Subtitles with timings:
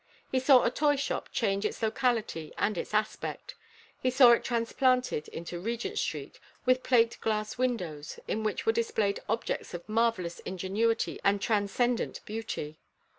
[0.31, 3.53] He saw a toyshop change its locality and its aspect.
[4.01, 9.19] He saw it transplanted into Regent Street, with plate glass windows, in which were displayed
[9.29, 12.79] objects of marvellous ingenuity and transcendent beauty.